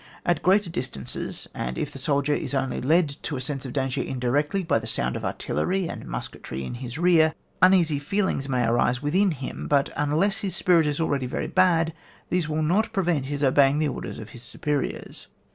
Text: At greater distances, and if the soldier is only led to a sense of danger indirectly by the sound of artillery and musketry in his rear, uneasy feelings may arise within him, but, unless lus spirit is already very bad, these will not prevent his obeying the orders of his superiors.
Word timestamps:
At 0.25 0.41
greater 0.41 0.71
distances, 0.71 1.47
and 1.53 1.77
if 1.77 1.91
the 1.91 1.99
soldier 1.99 2.33
is 2.33 2.55
only 2.55 2.81
led 2.81 3.07
to 3.21 3.35
a 3.35 3.39
sense 3.39 3.67
of 3.67 3.73
danger 3.73 4.01
indirectly 4.01 4.63
by 4.63 4.79
the 4.79 4.87
sound 4.87 5.15
of 5.15 5.23
artillery 5.23 5.87
and 5.87 6.07
musketry 6.07 6.63
in 6.65 6.73
his 6.73 6.97
rear, 6.97 7.35
uneasy 7.61 7.99
feelings 7.99 8.49
may 8.49 8.65
arise 8.65 9.03
within 9.03 9.29
him, 9.29 9.67
but, 9.67 9.91
unless 9.95 10.43
lus 10.43 10.55
spirit 10.55 10.87
is 10.87 10.99
already 10.99 11.27
very 11.27 11.45
bad, 11.45 11.93
these 12.29 12.49
will 12.49 12.63
not 12.63 12.91
prevent 12.93 13.25
his 13.27 13.43
obeying 13.43 13.77
the 13.77 13.89
orders 13.89 14.17
of 14.17 14.29
his 14.29 14.41
superiors. 14.41 15.27